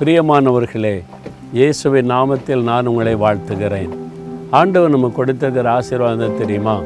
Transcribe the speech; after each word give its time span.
பிரியமானவர்களே 0.00 1.02
இயேசுவின் 1.52 2.10
நாமத்தில் 2.10 2.62
நான் 2.62 2.86
உங்களை 2.86 3.14
வாழ்த்துகிறேன். 3.14 3.88
ஆண்டவர் 4.50 4.90
நம்ம 4.90 5.08
கொடுத்தது 5.08 5.68
ஆசீர்வாதம் 5.68 6.38
தெரியுமா? 6.38 6.80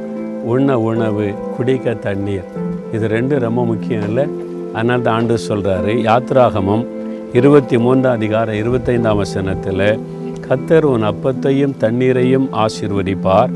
உண்ண 0.44 0.80
உணவு 0.80 1.34
குடிக்க 1.56 1.94
தண்ணீர். 1.94 2.44
இது 2.92 3.08
ரெண்டும் 3.08 3.38
ரொம்ப 3.38 3.64
முக்கியம் 3.64 4.02
இல்லை. 4.02 4.26
அதனால் 4.72 5.02
தான் 5.02 5.14
ஆண்டு 5.14 5.38
சொல்கிறாரு 5.48 5.94
யாத்ராகமம் 6.08 6.86
இருபத்தி 7.32 7.78
மூன்றாம் 7.78 8.14
அதிகாரம் 8.14 8.54
இருபத்தைந்தாம் 8.54 9.16
வசனத்தில் 9.16 10.00
கத்தர் 10.48 10.82
உன் 10.82 11.02
அப்பத்தையும் 11.02 11.76
தண்ணீரையும் 11.78 12.48
ஆசீர்வதிப்பார். 12.52 13.50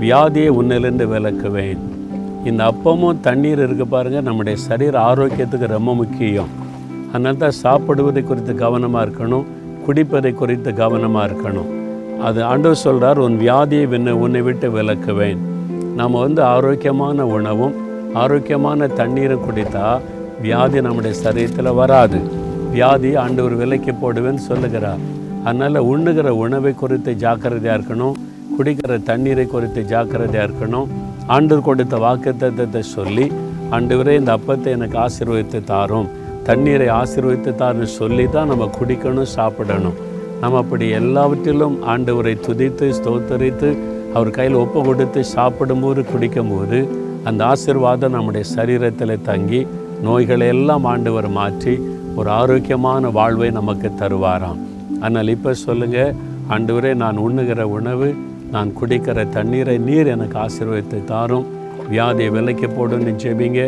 வியாதியை 0.00 0.50
உன்னிலிருந்து 0.60 1.08
விளக்குவேன் 1.16 1.78
இந்த 2.44 2.72
அப்பமும் 2.74 3.20
தண்ணீர் 3.20 3.58
இருக்கு 3.58 3.86
பாருங்கள் 3.86 4.22
நம்முடைய 4.22 4.58
சரீர 4.58 5.14
ஆரோக்கியத்துக்கு 5.14 5.66
ரொம்ப 5.66 5.94
முக்கியம். 5.94 6.57
அதனால 7.12 7.38
தான் 7.42 7.58
சாப்பிடுவதை 7.64 8.22
குறித்து 8.30 8.54
கவனமாக 8.64 9.04
இருக்கணும் 9.06 9.46
குடிப்பதை 9.86 10.32
குறித்து 10.40 10.70
கவனமாக 10.82 11.26
இருக்கணும். 11.28 11.68
அது 12.28 12.40
ஆண்டவர் 12.50 12.84
சொல்கிறார் 12.86 13.18
உன் 13.26 13.36
வியாதியை 13.44 13.86
வின்ன 13.92 14.14
உன்னை 14.24 14.42
விட்டு 14.48 14.68
விலக்குவேன். 14.76 15.40
நாம் 15.98 16.22
வந்து 16.24 16.42
ஆரோக்கியமான 16.54 17.26
உணவும் 17.36 17.76
ஆரோக்கியமான 18.22 18.88
தண்ணீரும் 19.00 19.44
குடித்தா 19.46 19.86
வியாதி 20.44 20.78
நம்முடைய 20.86 21.14
சரீரத்தில் 21.24 21.76
வராது. 21.80 22.18
வியாதி 22.74 23.10
ஆண்டவர் 23.24 23.54
விலைக்கு 23.62 23.92
போடுவேன்னு 24.02 24.42
சொல்லுகிறார். 24.50 25.02
அதனால் 25.46 25.86
உண்ணுகிற 25.92 26.28
உணவை 26.44 26.72
குறித்து 26.82 27.10
ஜாக்கிரதையாக 27.24 27.78
இருக்கணும் 27.78 28.16
குடிக்கிற 28.56 28.94
தண்ணீரை 29.10 29.46
குறித்து 29.54 29.80
ஜாக்கிரதையாக 29.92 30.46
இருக்கணும். 30.48 30.88
ஆண்டவர் 31.36 31.66
கொடுத்த 31.68 31.96
வாக்குத்தத்தத்தை 32.06 32.82
சொல்லி 32.96 33.26
ஆண்டவரே 33.76 34.14
இந்த 34.20 34.32
அப்பத்தை 34.38 34.70
எனக்கு 34.76 34.96
ஆசீர்வதித்து 35.04 35.60
தாரும். 35.72 36.08
தண்ணீரை 36.48 36.88
ஆசீர்வதித்தார்னு 37.00 37.88
சொல்லி 37.98 38.24
தான் 38.34 38.50
நம்ம 38.52 38.66
குடிக்கணும் 38.78 39.32
சாப்பிடணும். 39.38 39.98
நம்ம 40.42 40.58
அப்படி 40.62 40.86
எல்லாவற்றிலும் 41.00 41.76
ஆண்டவரை 41.92 42.34
துதித்து 42.46 42.86
ஸ்தோத்தரித்து 42.98 43.70
அவர் 44.16 44.30
கையில் 44.36 44.60
ஒப்பு 44.60 44.80
கொடுத்து 44.86 45.20
சாப்பிடும்போது 45.34 46.00
குடிக்கும்போது 46.12 46.78
அந்த 47.28 47.40
ஆசீர்வாதம் 47.52 48.14
நம்முடைய 48.16 48.44
சரீரத்தில் 48.54 49.24
தங்கி 49.28 49.60
நோய்களை 50.06 50.46
எல்லாம் 50.54 50.86
ஆண்டவர் 50.92 51.28
மாற்றி 51.38 51.74
ஒரு 52.18 52.30
ஆரோக்கியமான 52.38 53.10
வாழ்வை 53.18 53.50
நமக்கு 53.58 53.88
தருவாராம். 54.02 54.62
ஆனால் 55.06 55.32
இப்போ 55.34 55.52
சொல்லுங்கள் 55.66 56.14
ஆண்டவரே 56.54 56.92
நான் 57.02 57.22
உண்ணுகிற 57.26 57.60
உணவு 57.78 58.08
நான் 58.54 58.70
குடிக்கிற 58.78 59.26
தண்ணீரை 59.36 59.76
நீர் 59.88 60.12
எனக்கு 60.14 60.38
ஆசீர்வதித்து 60.46 61.00
தாரும். 61.12 61.46
வியாதியை 61.92 62.30
விலைக்கு 62.38 62.70
போடுன்னு 62.78 63.14
ஜெபிங்க 63.24 63.60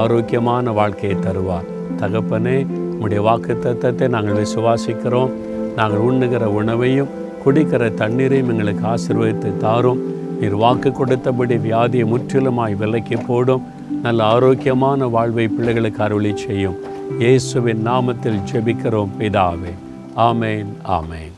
ஆரோக்கியமான 0.00 0.70
வாழ்க்கையை 0.80 1.18
தருவார். 1.26 1.68
தகப்பனே 1.96 2.66
உம்முடைய 2.70 3.20
வாக்கு 3.20 3.58
தத்தத்தை 3.62 4.08
நாங்கள் 4.08 4.42
விசுவாசிக்கிறோம். 4.42 5.30
நாங்கள் 5.76 5.98
உண்ணுகிற 5.98 6.50
உணவையும் 6.50 7.08
குடிக்கிற 7.44 7.94
தண்ணீரையும் 7.94 8.48
எங்களுக்கு 8.48 8.86
ஆசீர்வதித்து 8.86 9.56
தாரும். 9.56 10.02
நீர் 10.40 10.54
வாக்கு 10.54 10.92
கொடுத்தபடி 10.92 11.56
வியாதியை 11.56 12.06
முற்றிலுமாய் 12.12 12.76
விலைக்கு 12.76 13.18
போடும். 13.18 13.62
நல்ல 14.02 14.24
ஆரோக்கியமான 14.24 15.06
வாழ்வை 15.06 15.48
பிள்ளைகளுக்கு 15.48 16.02
அருளி 16.02 16.36
செய்யும். 16.36 16.78
இயேசுவின் 17.18 17.86
நாமத்தில் 17.86 18.44
ஜெபிக்கிறோம் 18.52 19.16
பிதாவே. 19.18 19.74
ஆமேன் 20.16 20.70
ஆமேன். 20.84 21.36